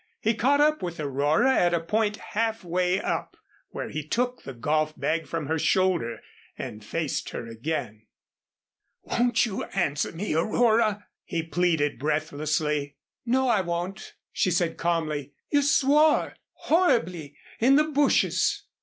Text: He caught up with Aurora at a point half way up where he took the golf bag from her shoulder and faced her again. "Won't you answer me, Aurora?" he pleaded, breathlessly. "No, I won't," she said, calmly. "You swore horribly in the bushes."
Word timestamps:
He 0.19 0.33
caught 0.33 0.59
up 0.59 0.81
with 0.81 0.99
Aurora 0.99 1.53
at 1.55 1.75
a 1.75 1.79
point 1.79 2.15
half 2.33 2.63
way 2.63 2.99
up 2.99 3.37
where 3.69 3.89
he 3.89 4.01
took 4.01 4.41
the 4.41 4.53
golf 4.55 4.99
bag 4.99 5.27
from 5.27 5.45
her 5.45 5.59
shoulder 5.59 6.21
and 6.57 6.83
faced 6.83 7.29
her 7.29 7.45
again. 7.45 8.07
"Won't 9.03 9.45
you 9.45 9.63
answer 9.65 10.11
me, 10.11 10.33
Aurora?" 10.33 11.05
he 11.23 11.43
pleaded, 11.43 11.99
breathlessly. 11.99 12.95
"No, 13.27 13.47
I 13.47 13.61
won't," 13.61 14.15
she 14.31 14.49
said, 14.49 14.75
calmly. 14.75 15.33
"You 15.51 15.61
swore 15.61 16.35
horribly 16.53 17.37
in 17.59 17.75
the 17.75 17.83
bushes." 17.87 18.63